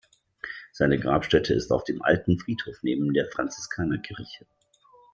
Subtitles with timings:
[0.73, 4.47] Seine Grabstätte ist auf dem "Alten Friedhof" neben der Franziskanerkirche.